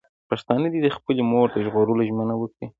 [0.29, 2.67] پښتانه دې د خپلې مور د ژغورلو ژمنه وکړي.